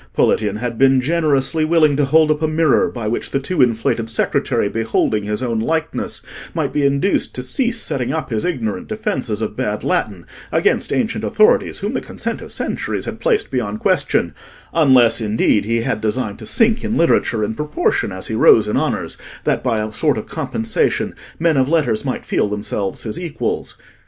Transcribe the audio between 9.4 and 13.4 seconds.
of bad Latin against ancient authorities whom the consent of centuries had